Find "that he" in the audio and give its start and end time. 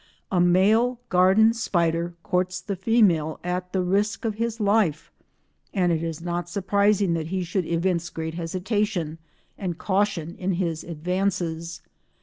7.13-7.43